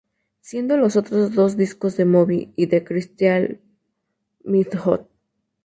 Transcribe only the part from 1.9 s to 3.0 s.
de Moby y The